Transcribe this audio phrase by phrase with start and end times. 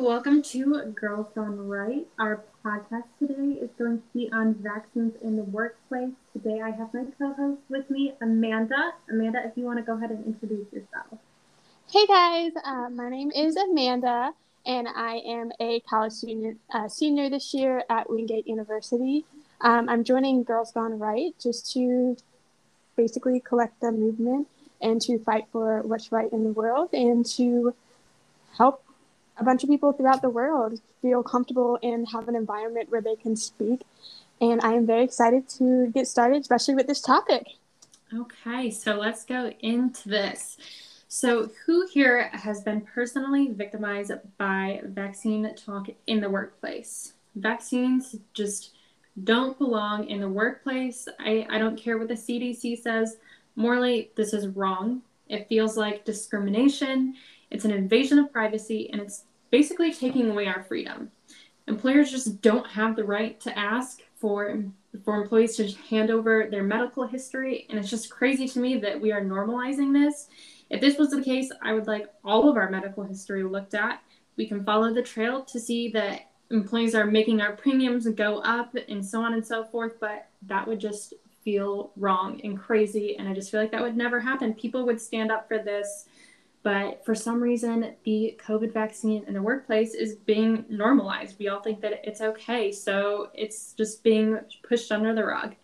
[0.00, 2.06] Welcome to Girls Gone Right.
[2.18, 6.12] Our podcast today is going to be on vaccines in the workplace.
[6.32, 8.94] Today I have my co host with me, Amanda.
[9.10, 11.18] Amanda, if you want to go ahead and introduce yourself.
[11.90, 14.32] Hey guys, uh, my name is Amanda,
[14.64, 19.26] and I am a college student, uh, senior this year at Wingate University.
[19.60, 22.16] Um, I'm joining Girls Gone Right just to
[22.96, 24.48] basically collect the movement
[24.80, 27.74] and to fight for what's right in the world and to
[28.56, 28.81] help
[29.42, 33.16] a bunch of people throughout the world feel comfortable and have an environment where they
[33.16, 33.82] can speak.
[34.40, 37.46] And I am very excited to get started, especially with this topic.
[38.14, 40.58] Okay, so let's go into this.
[41.08, 47.14] So, who here has been personally victimized by vaccine talk in the workplace?
[47.34, 48.70] Vaccines just
[49.24, 51.08] don't belong in the workplace.
[51.18, 53.16] I, I don't care what the CDC says.
[53.56, 55.02] Morally, this is wrong.
[55.28, 57.14] It feels like discrimination.
[57.50, 61.12] It's an invasion of privacy and it's basically taking away our freedom.
[61.68, 64.64] Employers just don't have the right to ask for
[65.04, 69.00] for employees to hand over their medical history and it's just crazy to me that
[69.00, 70.28] we are normalizing this.
[70.68, 74.02] If this was the case, I would like all of our medical history looked at.
[74.36, 78.74] We can follow the trail to see that employees are making our premiums go up
[78.88, 83.16] and so on and so forth, but that would just feel wrong and crazy.
[83.18, 84.54] And I just feel like that would never happen.
[84.54, 86.06] People would stand up for this
[86.62, 91.36] but for some reason, the COVID vaccine in the workplace is being normalized.
[91.38, 92.70] We all think that it's okay.
[92.70, 95.56] So it's just being pushed under the rug.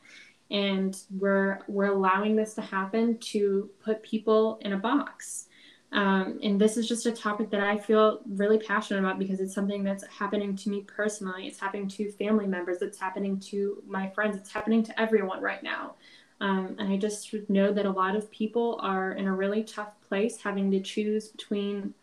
[0.50, 5.46] And we're, we're allowing this to happen to put people in a box.
[5.92, 9.54] Um, and this is just a topic that I feel really passionate about because it's
[9.54, 11.46] something that's happening to me personally.
[11.46, 12.82] It's happening to family members.
[12.82, 14.36] It's happening to my friends.
[14.36, 15.94] It's happening to everyone right now.
[16.40, 19.92] Um, and I just know that a lot of people are in a really tough
[20.08, 21.94] place having to choose between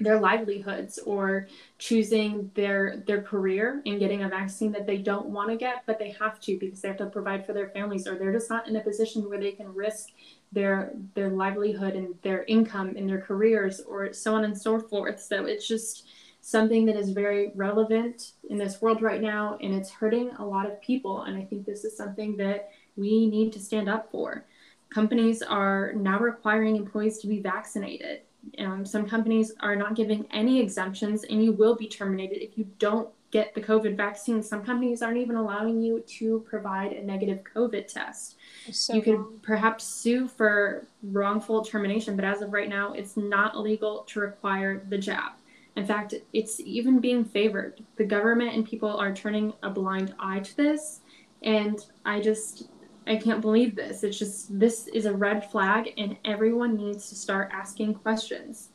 [0.00, 1.46] their livelihoods or
[1.78, 5.98] choosing their their career and getting a vaccine that they don't want to get but
[5.98, 8.66] they have to because they have to provide for their families or they're just not
[8.66, 10.08] in a position where they can risk
[10.52, 15.20] their their livelihood and their income and their careers or so on and so forth.
[15.20, 16.06] So it's just
[16.42, 20.66] something that is very relevant in this world right now and it's hurting a lot
[20.66, 21.22] of people.
[21.22, 24.44] And i think this is something that we need to stand up for.
[24.90, 28.20] Companies are now requiring employees to be vaccinated.
[28.58, 32.66] Um, some companies are not giving any exemptions, and you will be terminated if you
[32.78, 34.42] don't get the COVID vaccine.
[34.42, 38.36] Some companies aren't even allowing you to provide a negative COVID test.
[38.70, 39.40] So you could wrong.
[39.42, 44.84] perhaps sue for wrongful termination, but as of right now, it's not illegal to require
[44.88, 45.32] the jab.
[45.76, 47.82] In fact, it's even being favored.
[47.96, 51.00] The government and people are turning a blind eye to this.
[51.42, 52.68] And I just,
[53.06, 54.04] I can't believe this.
[54.04, 58.68] It's just, this is a red flag, and everyone needs to start asking questions.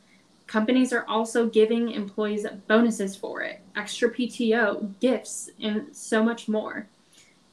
[0.47, 6.87] Companies are also giving employees bonuses for it, extra PTO, gifts, and so much more.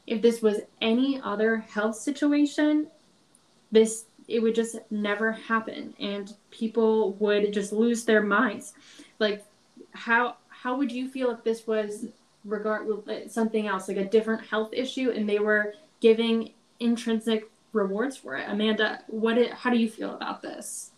[0.07, 2.87] If this was any other health situation,
[3.71, 8.73] this it would just never happen and people would just lose their minds.
[9.19, 9.45] Like
[9.91, 12.07] how how would you feel if this was
[12.43, 12.87] regard
[13.29, 18.45] something else like a different health issue and they were giving intrinsic rewards for it.
[18.47, 20.91] Amanda, what it, how do you feel about this?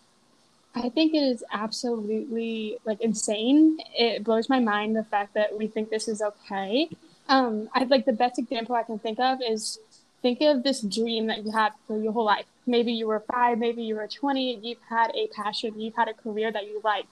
[0.74, 3.78] I think it is absolutely like insane.
[3.96, 6.88] It blows my mind the fact that we think this is okay.
[7.28, 9.78] Um, I like the best example I can think of is
[10.22, 12.46] think of this dream that you had for your whole life.
[12.66, 16.14] Maybe you were five, maybe you were 20, you've had a passion, you've had a
[16.14, 17.06] career that you like.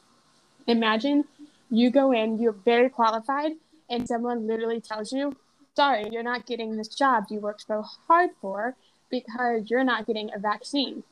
[0.67, 1.25] Imagine
[1.71, 3.53] you go in, you're very qualified,
[3.89, 5.37] and someone literally tells you,
[5.77, 8.75] sorry, you're not getting this job you worked so hard for
[9.11, 11.05] because you're not getting a vaccine.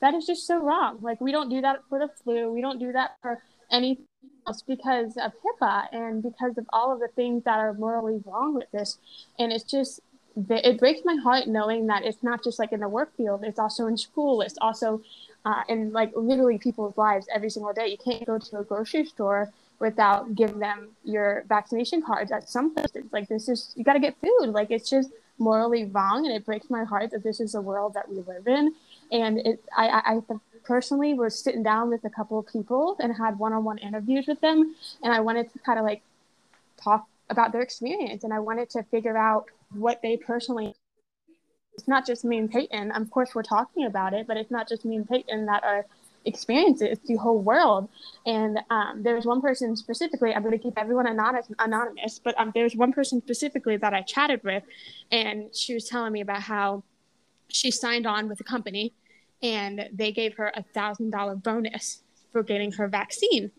[0.00, 0.98] That is just so wrong.
[1.00, 4.06] Like, we don't do that for the flu, we don't do that for anything
[4.46, 8.54] else because of HIPAA and because of all of the things that are morally wrong
[8.54, 8.98] with this.
[9.38, 10.00] And it's just,
[10.36, 13.58] it breaks my heart knowing that it's not just like in the work field, it's
[13.58, 15.02] also in school, it's also
[15.44, 17.88] uh, in like literally people's lives every single day.
[17.88, 22.74] You can't go to a grocery store without giving them your vaccination cards at some
[22.74, 23.04] places.
[23.12, 24.50] Like this is you got to get food.
[24.50, 27.94] Like it's just morally wrong, and it breaks my heart that this is the world
[27.94, 28.74] that we live in.
[29.12, 30.20] And it, I, I, I
[30.64, 34.74] personally was sitting down with a couple of people and had one-on-one interviews with them,
[35.02, 36.02] and I wanted to kind of like
[36.82, 40.74] talk about their experience, and I wanted to figure out what they personally.
[41.74, 42.90] It's not just me and Peyton.
[42.92, 45.84] Of course, we're talking about it, but it's not just me and Peyton that are
[46.26, 47.88] experiencing It's the whole world.
[48.26, 52.52] And um, there's one person specifically, I'm going to keep everyone anonymous, anonymous but um,
[52.54, 54.64] there's one person specifically that I chatted with,
[55.10, 56.82] and she was telling me about how
[57.48, 58.92] she signed on with a company
[59.42, 62.02] and they gave her a thousand dollar bonus
[62.32, 63.50] for getting her vaccine.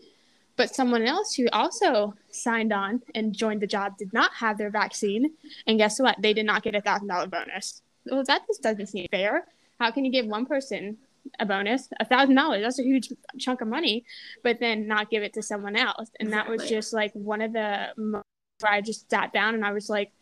[0.56, 4.70] But someone else who also signed on and joined the job did not have their
[4.70, 5.32] vaccine.
[5.66, 6.16] And guess what?
[6.20, 7.82] They did not get a $1,000 bonus.
[8.06, 9.46] Well, that just doesn't seem fair.
[9.78, 10.98] How can you give one person
[11.38, 12.62] a bonus, a thousand dollars.
[12.62, 14.04] That's a huge chunk of money,
[14.42, 16.10] but then not give it to someone else.
[16.18, 16.56] And exactly.
[16.56, 18.28] that was just like one of the moments
[18.60, 20.12] where I just sat down and I was like,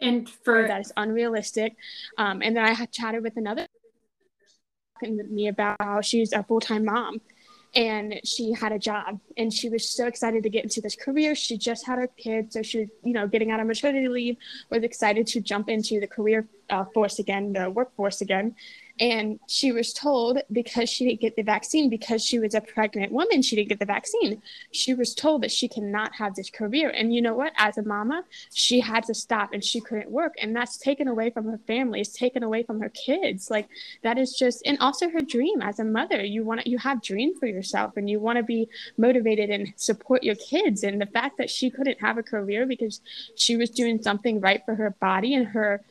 [0.00, 1.76] and for that is unrealistic.
[2.18, 3.68] Um, and then I had chatted with another
[5.04, 7.20] talking with me about how she's a full time mom
[7.74, 11.34] and she had a job and she was so excited to get into this career
[11.34, 14.36] she just had her kid so she was you know getting out of maternity leave
[14.70, 18.54] was excited to jump into the career uh, force again the workforce again.
[19.00, 23.10] And she was told because she didn't get the vaccine because she was a pregnant
[23.10, 24.40] woman she didn't get the vaccine.
[24.70, 26.90] She was told that she cannot have this career.
[26.90, 27.52] And you know what?
[27.56, 28.22] As a mama
[28.52, 30.34] she had to stop and she couldn't work.
[30.40, 32.00] And that's taken away from her family.
[32.00, 33.50] It's taken away from her kids.
[33.50, 33.68] Like
[34.04, 36.24] that is just and also her dream as a mother.
[36.24, 39.72] You want to you have dream for yourself and you want to be motivated and
[39.74, 40.84] support your kids.
[40.84, 43.00] And the fact that she couldn't have a career because
[43.34, 45.82] she was doing something right for her body and her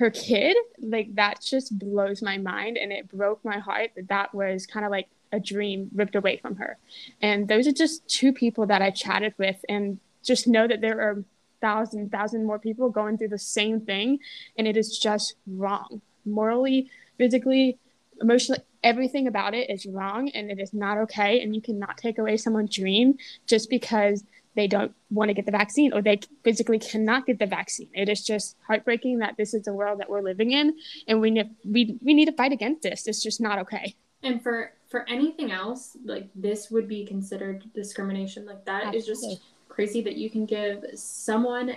[0.00, 4.34] her kid like that just blows my mind and it broke my heart that that
[4.34, 6.78] was kind of like a dream ripped away from her.
[7.20, 11.00] And those are just two people that i chatted with and just know that there
[11.00, 11.22] are
[11.60, 14.18] thousand thousand more people going through the same thing
[14.56, 16.00] and it is just wrong.
[16.24, 17.78] Morally physically
[18.22, 22.16] emotionally everything about it is wrong and it is not okay and you cannot take
[22.16, 24.24] away someone's dream just because
[24.54, 27.88] they don't want to get the vaccine or they physically cannot get the vaccine.
[27.94, 30.76] It is just heartbreaking that this is the world that we're living in,
[31.06, 33.06] and we ne- we we need to fight against this.
[33.06, 33.94] It's just not okay.
[34.22, 38.44] And for for anything else, like this would be considered discrimination.
[38.44, 38.98] Like that Absolutely.
[38.98, 41.76] is just crazy that you can give someone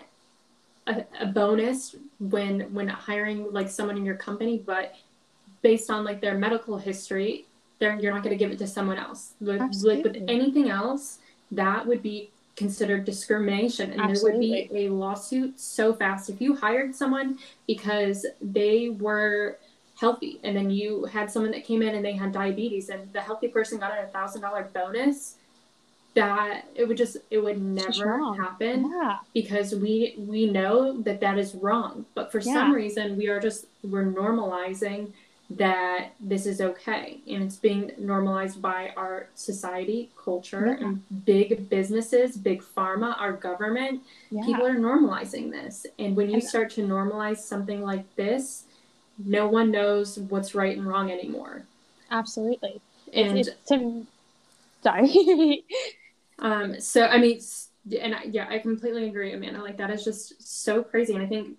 [0.88, 4.96] a, a bonus when when hiring like someone in your company, but
[5.62, 7.46] based on like their medical history,
[7.80, 9.34] you're not going to give it to someone else.
[9.40, 11.20] Like, like with anything else,
[11.52, 14.50] that would be considered discrimination and Absolutely.
[14.52, 19.58] there would be a lawsuit so fast if you hired someone because they were
[20.00, 23.22] healthy and then you had someone that came in and they had diabetes and the
[23.22, 25.36] healthy person got a thousand dollar bonus
[26.14, 29.18] that it would just it would never happen yeah.
[29.34, 32.54] because we we know that that is wrong but for yeah.
[32.54, 35.12] some reason we are just we're normalizing
[35.50, 37.20] that this is okay.
[37.28, 40.86] And it's being normalized by our society culture yeah.
[40.86, 44.02] and big businesses big pharma our government.
[44.32, 44.46] Yeah.
[44.46, 45.86] people are normalizing this.
[46.00, 48.64] And when you start to normalize something like this
[49.24, 51.64] no one knows what's right and wrong anymore.
[52.10, 52.82] Absolutely.
[53.14, 54.08] And it's, it's to...
[54.82, 55.64] sorry.
[56.40, 57.40] Um so i mean
[58.02, 59.62] and I, yeah i completely agree amanda.
[59.62, 61.14] Like that is just so crazy.
[61.14, 61.58] And i think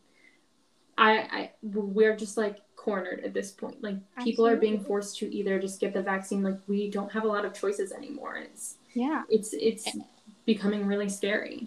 [0.98, 3.82] i i we're just like cornered at this point.
[3.82, 4.32] Like Absolutely.
[4.32, 6.42] people are being forced to either just get the vaccine.
[6.42, 8.36] Like we don't have a lot of choices anymore.
[8.36, 9.22] It's yeah.
[9.30, 9.88] It's it's
[10.44, 11.66] becoming really scary.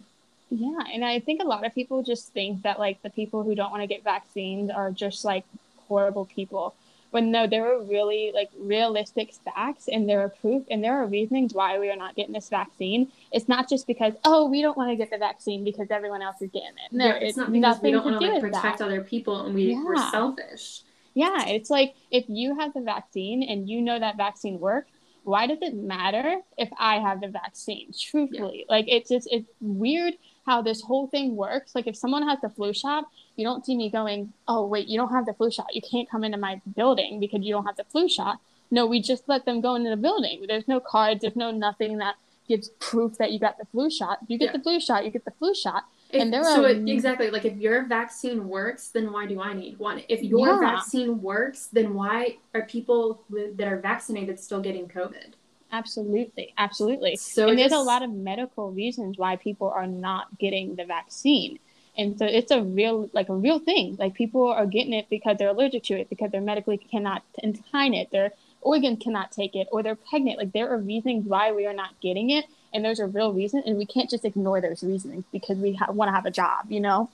[0.50, 3.56] Yeah, and I think a lot of people just think that like the people who
[3.56, 5.44] don't want to get vaccines are just like
[5.88, 6.76] horrible people.
[7.10, 11.06] When no, there are really like realistic facts and there are proof and there are
[11.06, 13.12] reasonings why we are not getting this vaccine.
[13.32, 16.42] It's not just because oh we don't want to get the vaccine because everyone else
[16.42, 16.92] is getting it.
[16.92, 18.86] No, yeah, it's, it's not because we don't want to like, protect that.
[18.86, 19.84] other people and we, yeah.
[19.84, 20.84] we're selfish.
[21.18, 24.92] Yeah, it's like if you have the vaccine and you know that vaccine works,
[25.24, 27.92] why does it matter if I have the vaccine?
[28.00, 28.76] Truthfully, yeah.
[28.76, 30.14] like it's just it's weird
[30.46, 31.74] how this whole thing works.
[31.74, 34.96] Like if someone has the flu shot, you don't see me going, "Oh, wait, you
[34.96, 35.74] don't have the flu shot.
[35.74, 38.40] You can't come into my building because you don't have the flu shot."
[38.70, 40.46] No, we just let them go into the building.
[40.48, 44.20] There's no cards, there's no nothing that gives proof that you got the flu shot.
[44.28, 44.58] You get yeah.
[44.58, 45.86] the flu shot, you get the flu shot.
[46.10, 49.42] If, and there so are it, exactly like if your vaccine works, then why do
[49.42, 50.02] I need one?
[50.08, 50.76] If your yeah.
[50.76, 55.34] vaccine works, then why are people that are vaccinated still getting COVID?
[55.72, 57.18] Absolutely, absolutely.
[57.18, 61.60] So and there's a lot of medical reasons why people are not getting the vaccine,
[61.98, 63.98] and so it's a real like a real thing.
[64.00, 67.94] Like people are getting it because they're allergic to it, because they're medically cannot entine
[67.94, 70.38] it, their organ cannot take it, or they're pregnant.
[70.38, 73.64] Like there are reasons why we are not getting it, and there's a real reason
[73.66, 76.66] and we can't just ignore those reasons because we ha- want to have a job
[76.70, 77.10] you know?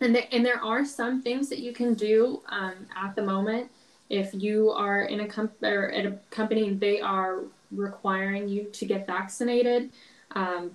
[0.00, 3.70] And there, and there are some things that you can do um, at the moment.
[4.08, 8.64] If you are in a com- or at a company and they are requiring you
[8.64, 9.90] to get vaccinated
[10.32, 10.72] um,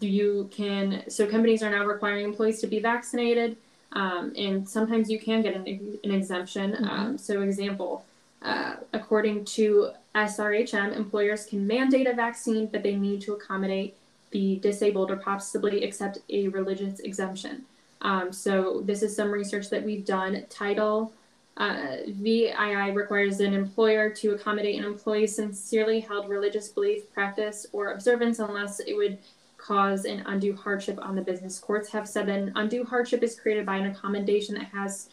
[0.00, 3.56] you can so companies are now requiring employees to be vaccinated
[3.92, 5.66] um, and sometimes you can get an,
[6.04, 6.72] an exemption.
[6.72, 6.84] Mm-hmm.
[6.84, 8.04] Um, so example
[8.42, 13.96] uh, according to SRHM, employers can mandate a vaccine, but they need to accommodate
[14.30, 17.64] the disabled or possibly accept a religious exemption.
[18.02, 20.44] Um, so this is some research that we've done.
[20.48, 21.12] Title
[21.56, 27.92] Uh, VII requires an employer to accommodate an employee's sincerely held religious belief, practice, or
[27.92, 29.18] observance unless it would
[29.58, 31.58] cause an undue hardship on the business.
[31.58, 35.10] Courts have said that an undue hardship is created by an accommodation that has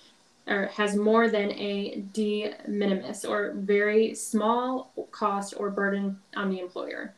[0.48, 6.60] or has more than a de minimis or very small cost or burden on the
[6.60, 7.14] employer.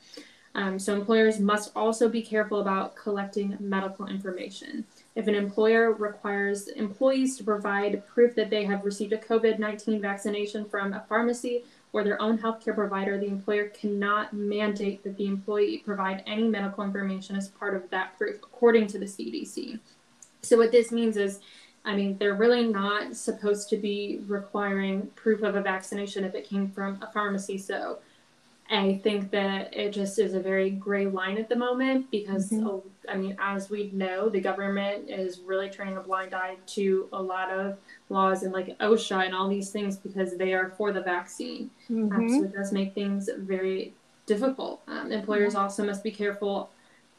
[0.55, 4.83] Um, so employers must also be careful about collecting medical information.
[5.15, 10.01] If an employer requires employees to provide proof that they have received a COVID 19
[10.01, 15.27] vaccination from a pharmacy or their own healthcare provider, the employer cannot mandate that the
[15.27, 19.79] employee provide any medical information as part of that proof, according to the CDC.
[20.41, 21.39] So, what this means is,
[21.85, 26.47] I mean, they're really not supposed to be requiring proof of a vaccination if it
[26.47, 27.57] came from a pharmacy.
[27.57, 27.99] So,
[28.71, 32.67] I think that it just is a very gray line at the moment because, mm-hmm.
[32.67, 37.09] oh, I mean, as we know, the government is really turning a blind eye to
[37.11, 40.91] a lot of laws and like OSHA and all these things because they are for
[40.91, 41.71] the vaccine.
[41.89, 42.13] Mm-hmm.
[42.13, 43.93] Um, so it does make things very
[44.27, 44.81] difficult.
[44.87, 45.63] Um, employers mm-hmm.
[45.63, 46.69] also must be careful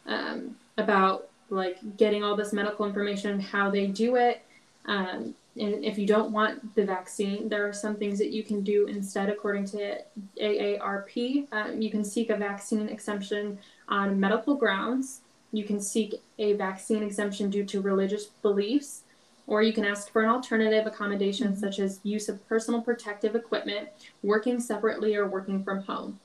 [0.06, 4.44] um, about like getting all this medical information, how they do it.
[4.90, 8.62] Um, and if you don't want the vaccine, there are some things that you can
[8.62, 9.98] do instead, according to
[10.40, 11.46] AARP.
[11.52, 15.20] Um, you can seek a vaccine exemption on medical grounds.
[15.52, 19.02] You can seek a vaccine exemption due to religious beliefs,
[19.46, 21.60] or you can ask for an alternative accommodation, mm-hmm.
[21.60, 23.88] such as use of personal protective equipment,
[24.24, 26.18] working separately, or working from home.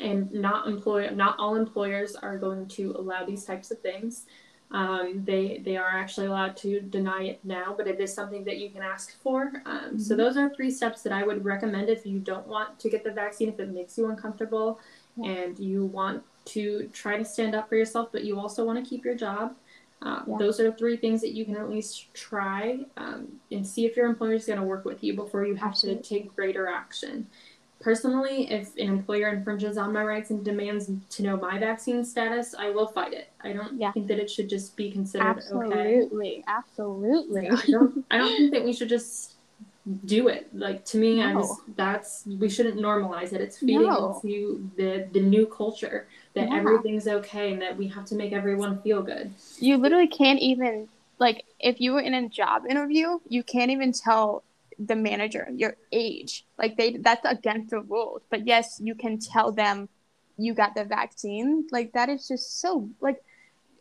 [0.00, 4.24] And not employ not all employers are going to allow these types of things.
[4.72, 8.56] Um, they they are actually allowed to deny it now, but it is something that
[8.58, 9.52] you can ask for.
[9.66, 9.98] Um, mm-hmm.
[9.98, 13.04] So those are three steps that I would recommend if you don't want to get
[13.04, 14.80] the vaccine, if it makes you uncomfortable,
[15.16, 15.30] yeah.
[15.30, 18.88] and you want to try to stand up for yourself, but you also want to
[18.88, 19.54] keep your job.
[20.00, 20.36] Um, yeah.
[20.38, 24.06] Those are three things that you can at least try um, and see if your
[24.06, 26.02] employer is going to work with you before you have Absolutely.
[26.02, 27.28] to take greater action.
[27.82, 32.54] Personally, if an employer infringes on my rights and demands to know my vaccine status,
[32.56, 33.30] I will fight it.
[33.42, 33.92] I don't yeah.
[33.92, 36.44] think that it should just be considered absolutely, okay.
[36.46, 38.04] Absolutely, I don't.
[38.10, 39.34] I don't think that we should just
[40.04, 40.48] do it.
[40.54, 41.40] Like to me, no.
[41.40, 43.40] just, that's we shouldn't normalize it.
[43.40, 44.20] It's feeding no.
[44.22, 46.56] into the the new culture that yeah.
[46.56, 49.32] everything's okay and that we have to make everyone feel good.
[49.58, 53.92] You literally can't even like if you were in a job interview, you can't even
[53.92, 54.44] tell
[54.86, 56.44] the manager your age.
[56.58, 58.22] Like they that's against the rules.
[58.30, 59.88] But yes you can tell them
[60.36, 61.66] you got the vaccine.
[61.70, 63.22] Like that is just so like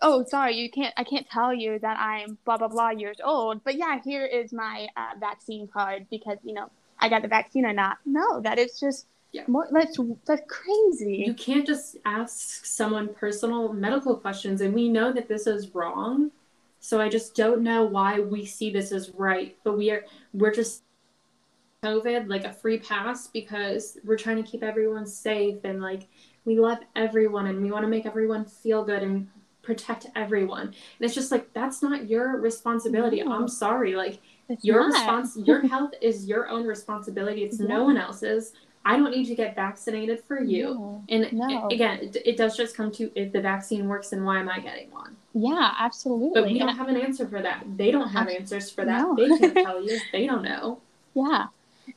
[0.03, 3.63] oh sorry you can't i can't tell you that i'm blah blah blah years old.
[3.63, 7.65] But yeah here is my uh, vaccine card because you know i got the vaccine
[7.65, 7.97] or not.
[8.05, 9.43] No that is just yeah.
[9.47, 11.23] more that's that's crazy.
[11.25, 16.31] You can't just ask someone personal medical questions and we know that this is wrong.
[16.79, 20.03] So I just don't know why we see this as right, but we are
[20.33, 20.83] we're just
[21.83, 26.07] COVID like a free pass because we're trying to keep everyone safe and like
[26.45, 29.27] we love everyone and we want to make everyone feel good and
[29.63, 30.67] protect everyone.
[30.67, 33.23] And it's just like that's not your responsibility.
[33.23, 33.31] No.
[33.31, 33.95] I'm sorry.
[33.95, 37.45] Like it's your response your health is your own responsibility.
[37.45, 37.65] It's yeah.
[37.65, 38.53] no one else's.
[38.85, 40.65] I don't need to get vaccinated for you.
[40.75, 41.67] No, and no.
[41.69, 44.59] again, it, it, does just come to if the vaccine works, then why am I
[44.59, 45.15] getting one?
[45.33, 46.41] Yeah, absolutely.
[46.41, 47.63] But we don't have an answer for that.
[47.75, 49.15] They don't have answers for that.
[49.15, 49.99] They can't tell you.
[50.11, 50.79] They don't know.
[51.15, 51.47] Yeah.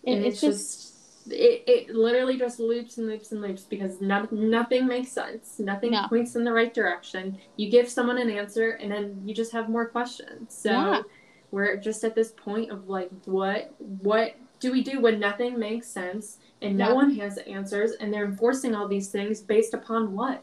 [0.02, 0.80] It, and it's, it's just,
[1.24, 5.58] just, it, it literally just loops and loops and loops because no, nothing makes sense.
[5.58, 6.06] Nothing no.
[6.08, 7.38] points in the right direction.
[7.56, 10.54] You give someone an answer and then you just have more questions.
[10.54, 11.02] So yeah.
[11.50, 15.86] we're just at this point of like, what, what do we do when nothing makes
[15.86, 16.38] sense?
[16.64, 16.94] and no yeah.
[16.94, 20.42] one has answers and they're enforcing all these things based upon what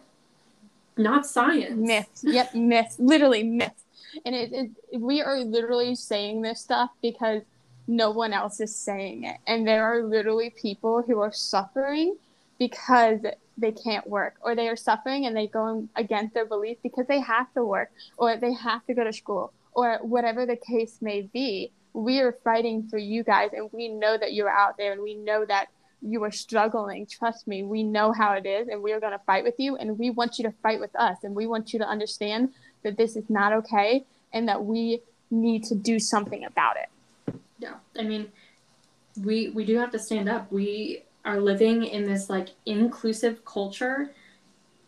[0.97, 3.83] not science myths yep myths literally myths
[4.25, 7.41] and it, it, we are literally saying this stuff because
[7.91, 9.37] no one else is saying it.
[9.45, 12.15] And there are literally people who are suffering
[12.57, 13.19] because
[13.57, 17.19] they can't work or they are suffering and they go against their belief because they
[17.19, 21.21] have to work or they have to go to school or whatever the case may
[21.33, 21.71] be.
[21.93, 25.15] We are fighting for you guys and we know that you're out there and we
[25.15, 25.67] know that
[26.01, 29.23] you are struggling, trust me, we know how it is and we are going to
[29.25, 31.79] fight with you and we want you to fight with us and we want you
[31.79, 36.77] to understand that this is not okay and that we need to do something about
[36.77, 36.87] it.
[37.61, 37.75] Yeah.
[37.97, 38.31] I mean,
[39.23, 40.51] we we do have to stand up.
[40.51, 44.11] We are living in this like inclusive culture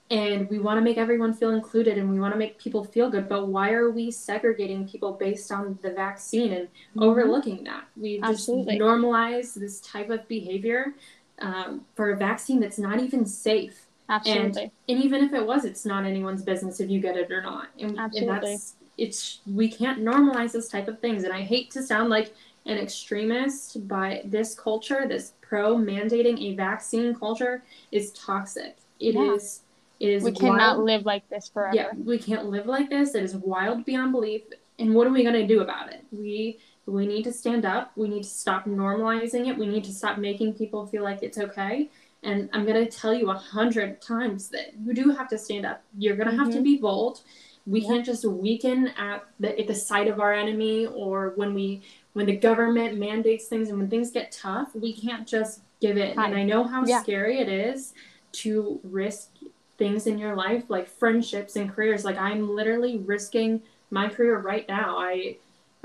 [0.10, 3.10] and we want to make everyone feel included and we want to make people feel
[3.10, 7.04] good but why are we segregating people based on the vaccine and mm-hmm.
[7.04, 10.94] overlooking that we just normalize this type of behavior
[11.40, 14.64] um, for a vaccine that's not even safe Absolutely.
[14.64, 17.42] And, and even if it was it's not anyone's business if you get it or
[17.42, 18.36] not and, Absolutely.
[18.36, 22.10] and that's it's we can't normalize this type of things and i hate to sound
[22.10, 22.34] like
[22.66, 28.78] and extremist, but this culture, this pro mandating a vaccine culture, is toxic.
[29.00, 29.34] It yeah.
[29.34, 29.62] is.
[30.00, 30.24] It is.
[30.24, 30.86] We cannot wild.
[30.86, 31.76] live like this forever.
[31.76, 33.16] Yeah, we can't live like this.
[33.16, 34.42] It is wild beyond belief.
[34.80, 36.04] And what are we going to do about it?
[36.12, 37.92] We we need to stand up.
[37.96, 39.58] We need to stop normalizing it.
[39.58, 41.90] We need to stop making people feel like it's okay.
[42.24, 45.66] And I'm going to tell you a hundred times that you do have to stand
[45.66, 45.84] up.
[45.98, 46.46] You're going to mm-hmm.
[46.46, 47.22] have to be bold.
[47.66, 47.88] We yeah.
[47.88, 51.82] can't just weaken at the, at the sight of our enemy or when we
[52.14, 56.16] when the government mandates things and when things get tough, we can't just give in.
[56.16, 56.28] Hi.
[56.28, 57.02] And I know how yeah.
[57.02, 57.94] scary it is
[58.34, 59.30] to risk
[59.78, 62.06] things in your life like friendships and careers.
[62.06, 64.98] Like I'm literally risking my career right now.
[64.98, 65.38] I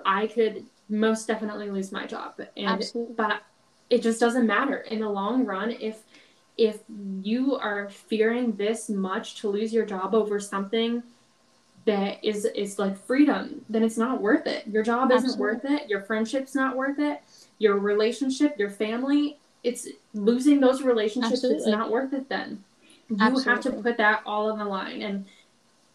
[0.05, 2.41] I could most definitely lose my job.
[2.57, 3.15] And Absolutely.
[3.15, 3.43] but
[3.91, 6.03] it just doesn't matter in the long run if
[6.57, 6.81] if
[7.23, 11.03] you are fearing this much to lose your job over something
[11.89, 14.67] that is is like freedom, then it's not worth it.
[14.67, 15.27] Your job Absolutely.
[15.27, 15.89] isn't worth it.
[15.89, 17.23] Your friendship's not worth it.
[17.59, 21.33] Your relationship, your family, it's losing those relationships.
[21.33, 21.59] Absolutely.
[21.59, 22.29] It's not worth it.
[22.29, 22.63] Then
[23.09, 23.53] you Absolutely.
[23.53, 25.01] have to put that all on the line.
[25.01, 25.25] And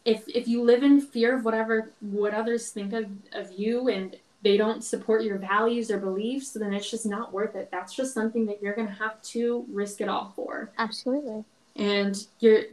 [0.03, 4.17] if if you live in fear of whatever what others think of of you and
[4.41, 7.69] they don't support your values or beliefs, then it's just not worth it.
[7.71, 10.71] That's just something that you're going to have to risk it all for.
[10.77, 11.45] Absolutely.
[11.77, 12.63] And you're,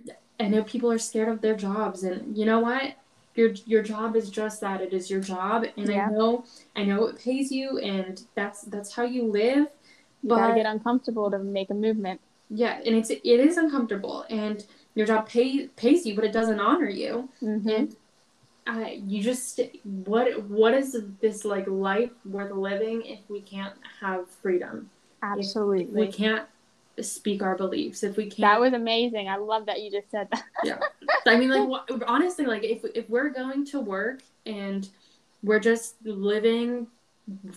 [0.40, 2.94] I know people are scared of their jobs, and you know what?
[3.40, 4.82] Your your job is just that.
[4.82, 6.08] It is your job, and yeah.
[6.08, 6.44] I know
[6.76, 9.66] I know it pays you, and that's that's how you live.
[10.22, 12.20] You but, gotta get uncomfortable to make a movement.
[12.50, 16.60] Yeah, and it's it is uncomfortable, and your job pay, pays you, but it doesn't
[16.60, 17.30] honor you.
[17.42, 17.68] Mm-hmm.
[17.68, 17.96] And
[18.66, 24.28] I, you just what what is this like life worth living if we can't have
[24.42, 24.90] freedom?
[25.22, 26.46] Absolutely, if we can't
[27.00, 28.02] speak our beliefs.
[28.02, 29.28] If we can't, that was amazing.
[29.28, 30.44] I love that you just said that.
[30.64, 30.78] yeah,
[31.26, 34.88] I mean, like honestly, like if if we're going to work and
[35.42, 36.86] we're just living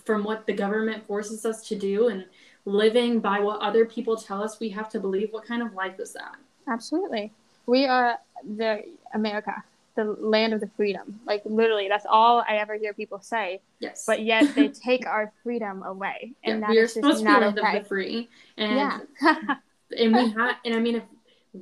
[0.04, 2.24] from what the government forces us to do and
[2.64, 5.98] living by what other people tell us we have to believe, what kind of life
[5.98, 6.36] is that?
[6.68, 7.32] Absolutely,
[7.66, 8.18] we are
[8.56, 9.62] the America
[9.94, 11.20] the land of the freedom.
[11.26, 13.60] Like literally, that's all I ever hear people say.
[13.80, 14.04] Yes.
[14.06, 17.30] But yet they take our freedom away, and yeah, that we are supposed to be
[17.30, 17.76] land okay.
[17.76, 18.28] of the free.
[18.56, 18.98] And yeah.
[19.98, 21.04] and we have, and I mean, if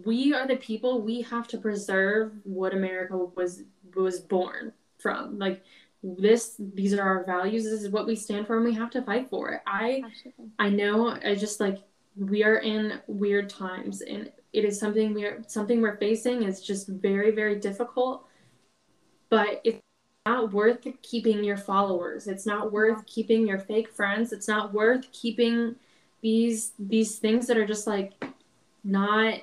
[0.04, 3.62] we are the people, we have to preserve what America was
[3.94, 5.38] was born from.
[5.38, 5.62] Like
[6.02, 7.64] this, these are our values.
[7.64, 9.60] This is what we stand for, and we have to fight for it.
[9.66, 10.46] I, Absolutely.
[10.58, 11.16] I know.
[11.24, 11.78] I just like
[12.16, 16.42] we are in weird times, and it is something we're something we're facing.
[16.42, 18.26] It's just very very difficult
[19.32, 19.80] but it's
[20.26, 22.26] not worth keeping your followers.
[22.26, 24.30] It's not worth keeping your fake friends.
[24.30, 25.76] It's not worth keeping
[26.20, 28.12] these these things that are just like
[28.84, 29.38] not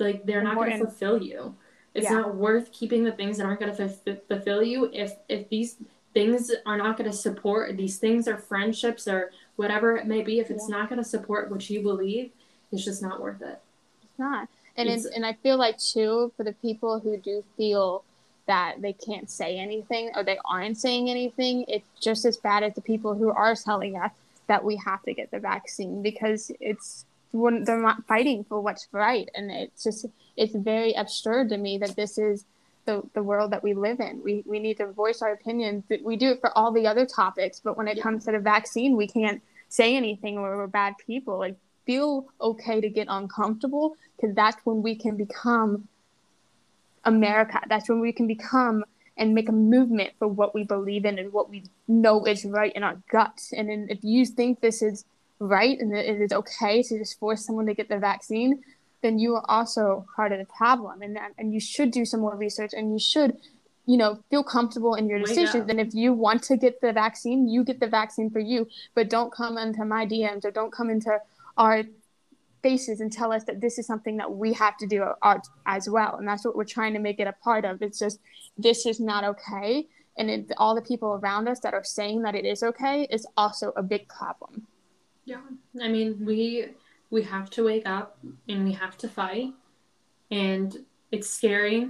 [0.00, 1.54] like they're not going to fulfill you.
[1.94, 2.14] It's yeah.
[2.14, 5.76] not worth keeping the things that aren't going to f- fulfill you if if these
[6.14, 10.40] things are not going to support these things or friendships or whatever it may be.
[10.40, 10.78] If it's yeah.
[10.78, 12.32] not going to support what you believe
[12.72, 13.60] it's just not worth it
[14.18, 14.48] not.
[14.76, 18.04] And it's, and I feel like too for the people who do feel
[18.46, 22.74] that they can't say anything or they aren't saying anything, it's just as bad as
[22.74, 24.12] the people who are telling us
[24.46, 28.88] that we have to get the vaccine because it's when they're not fighting for what's
[28.92, 30.06] right and it's just
[30.38, 32.44] it's very absurd to me that this is
[32.86, 34.22] the, the world that we live in.
[34.24, 35.84] We, we need to voice our opinions.
[36.02, 38.02] We do it for all the other topics, but when it yeah.
[38.02, 41.38] comes to the vaccine, we can't say anything or we're bad people.
[41.38, 41.56] Like
[41.88, 45.88] feel okay to get uncomfortable because that's when we can become
[47.04, 47.58] America.
[47.66, 48.84] That's when we can become
[49.16, 52.72] and make a movement for what we believe in and what we know is right
[52.74, 53.54] in our guts.
[53.54, 55.06] And then if you think this is
[55.38, 58.62] right and it is okay to just force someone to get the vaccine,
[59.02, 61.00] then you are also part of the problem.
[61.00, 63.38] And that, and you should do some more research and you should,
[63.86, 65.70] you know, feel comfortable in your decisions.
[65.70, 68.68] And if you want to get the vaccine, you get the vaccine for you.
[68.94, 71.18] But don't come into my DMs or don't come into
[71.58, 71.82] our
[72.62, 75.04] faces and tell us that this is something that we have to do
[75.66, 76.16] as well.
[76.16, 77.82] And that's what we're trying to make it a part of.
[77.82, 78.20] It's just
[78.56, 79.86] this is not okay.
[80.16, 83.26] And it, all the people around us that are saying that it is okay is
[83.36, 84.66] also a big problem.
[85.24, 85.42] Yeah.
[85.80, 86.66] I mean we
[87.10, 88.18] we have to wake up
[88.48, 89.52] and we have to fight.
[90.30, 90.76] And
[91.10, 91.88] it's scary.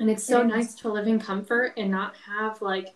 [0.00, 2.88] And it's so it nice to live in comfort and not have like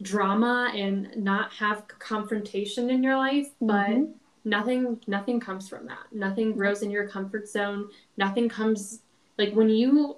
[0.00, 3.48] drama and not have confrontation in your life.
[3.62, 4.02] Mm-hmm.
[4.04, 4.14] but
[4.48, 6.12] nothing nothing comes from that.
[6.12, 7.90] Nothing grows in your comfort zone.
[8.16, 9.00] Nothing comes
[9.36, 10.16] like when you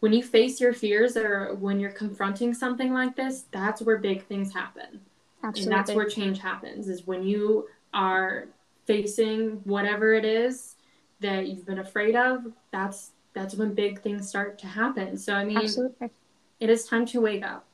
[0.00, 4.24] when you face your fears or when you're confronting something like this that's where big
[4.26, 5.00] things happen.
[5.42, 5.62] Absolutely.
[5.62, 8.48] and that's where change happens is when you are
[8.86, 10.76] facing whatever it is
[11.20, 15.16] that you've been afraid of that's that's when big things start to happen.
[15.16, 16.10] So i mean Absolutely.
[16.58, 17.64] it is time to wake up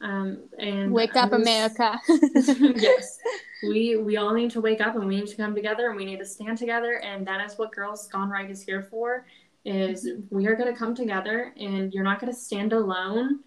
[0.00, 2.00] Um, and wake up, was, America.
[2.08, 3.18] yes,
[3.62, 6.04] we we all need to wake up and we need to come together and we
[6.04, 6.94] need to stand together.
[7.04, 9.26] And that is what Girls Gone Right is here for.
[9.64, 13.40] Is we are going to come together and you're not going to stand alone.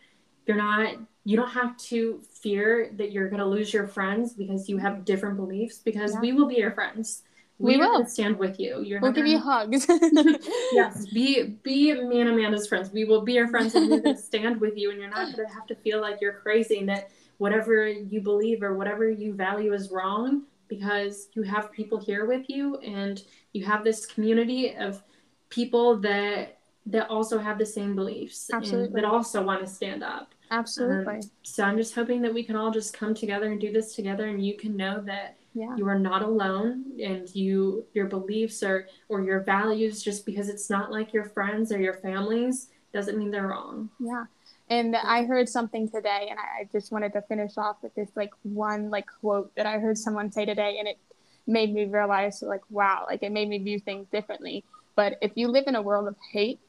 [0.46, 0.96] You're not.
[1.26, 5.06] You don't have to fear that you're going to lose your friends because you have
[5.06, 5.80] different beliefs.
[5.80, 6.20] Because yeah.
[6.20, 7.24] we will be your friends
[7.60, 8.82] we, we will stand with you.
[8.82, 9.32] You're we'll give gonna...
[9.32, 9.88] you hugs.
[10.72, 12.92] yes, be be me and Amanda's friends.
[12.92, 14.92] We will be your friends and we're gonna stand with you.
[14.92, 18.64] And you're not gonna have to feel like you're crazy and that whatever you believe
[18.64, 23.66] or whatever you value is wrong because you have people here with you and you
[23.66, 25.04] have this community of
[25.50, 29.02] people that that also have the same beliefs Absolutely.
[29.02, 30.34] that also want to stand up.
[30.52, 31.16] Absolutely.
[31.16, 33.96] Um, so I'm just hoping that we can all just come together and do this
[33.96, 35.76] together and you can know that yeah.
[35.76, 40.70] you are not alone and you your beliefs or or your values just because it's
[40.70, 43.90] not like your friends or your families doesn't mean they're wrong.
[44.00, 44.26] Yeah.
[44.70, 48.32] And i heard something today and i just wanted to finish off with this like
[48.44, 50.98] one like quote that i heard someone say today and it
[51.46, 54.64] made me realize like wow like it made me view things differently.
[54.96, 56.60] But if you live in a world of hate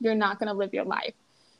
[0.00, 1.14] you're not going to live your life.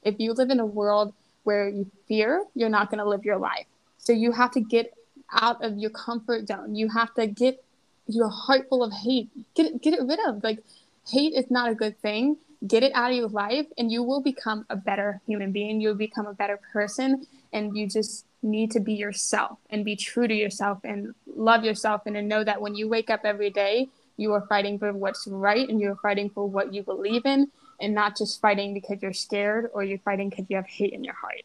[0.04, 1.12] If you live in a world
[1.44, 3.66] where you fear you're not going to live your life.
[3.98, 4.94] So you have to get
[5.32, 6.74] out of your comfort zone.
[6.74, 7.62] You have to get
[8.06, 9.28] your heart full of hate.
[9.54, 10.42] Get get it rid of.
[10.42, 10.60] Like
[11.06, 12.38] hate is not a good thing.
[12.66, 15.80] Get it out of your life and you will become a better human being.
[15.80, 20.26] You'll become a better person and you just need to be yourself and be true
[20.26, 23.88] to yourself and love yourself and to know that when you wake up every day,
[24.16, 27.48] you are fighting for what's right and you're fighting for what you believe in
[27.80, 31.04] and not just fighting because you're scared or you're fighting because you have hate in
[31.04, 31.42] your heart.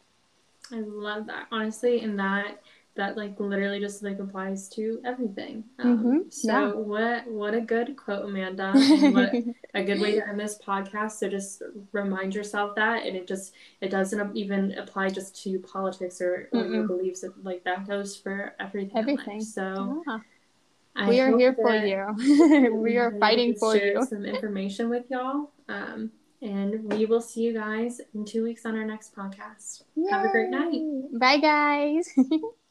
[0.72, 1.46] I love that.
[1.52, 2.58] Honestly, and that
[2.96, 5.64] that like literally just like applies to everything.
[5.80, 6.18] Um, mm-hmm.
[6.30, 6.72] So yeah.
[6.72, 8.72] what what a good quote, Amanda.
[9.10, 9.32] what
[9.74, 11.12] a good way to end this podcast.
[11.12, 16.20] So just remind yourself that, and it just it doesn't even apply just to politics
[16.20, 17.24] or, or your beliefs.
[17.24, 18.96] It, Like that goes for everything.
[18.96, 19.40] Everything.
[19.40, 20.02] So.
[20.06, 21.08] Yeah.
[21.08, 22.72] we are here for you.
[22.80, 24.06] we are fighting for you.
[24.08, 25.50] Some information with y'all.
[25.68, 29.82] Um, and we will see you guys in two weeks on our next podcast.
[29.96, 30.10] Yay.
[30.10, 30.80] Have a great night.
[31.18, 32.08] Bye, guys.